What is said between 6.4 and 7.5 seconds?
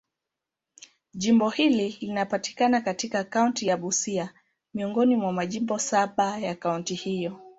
kaunti hiyo.